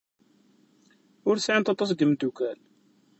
[1.29, 2.59] Ur sɛint aṭas n yimeddukal.